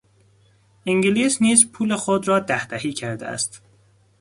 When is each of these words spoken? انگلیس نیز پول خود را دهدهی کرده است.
انگلیس 0.85 1.41
نیز 1.41 1.71
پول 1.71 1.95
خود 1.95 2.27
را 2.27 2.39
دهدهی 2.39 2.93
کرده 2.93 3.27
است. 3.27 3.61